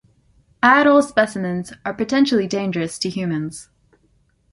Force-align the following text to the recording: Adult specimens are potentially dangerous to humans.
Adult 0.63 1.05
specimens 1.07 1.73
are 1.85 1.93
potentially 1.93 2.47
dangerous 2.47 2.97
to 2.97 3.07
humans. 3.07 3.69